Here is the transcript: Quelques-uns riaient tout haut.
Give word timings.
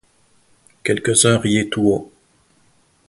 Quelques-uns 0.83 1.37
riaient 1.37 1.69
tout 1.69 1.83
haut. 1.87 2.11